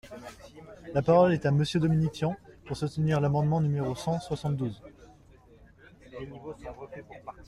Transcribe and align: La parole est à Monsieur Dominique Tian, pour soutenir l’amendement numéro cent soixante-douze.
La 0.95 1.03
parole 1.03 1.31
est 1.31 1.45
à 1.45 1.51
Monsieur 1.51 1.79
Dominique 1.79 2.13
Tian, 2.13 2.35
pour 2.65 2.75
soutenir 2.75 3.21
l’amendement 3.21 3.61
numéro 3.61 3.93
cent 3.93 4.19
soixante-douze. 4.19 4.81